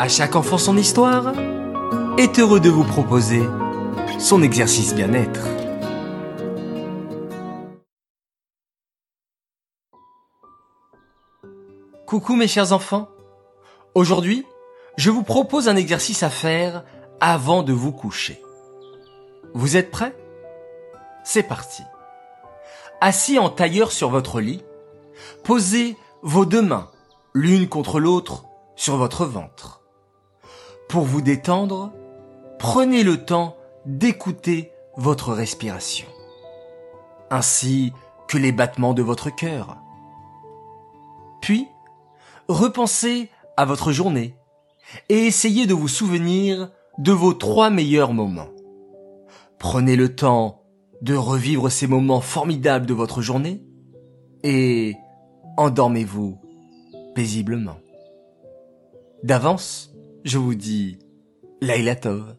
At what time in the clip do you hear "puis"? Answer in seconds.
41.40-41.68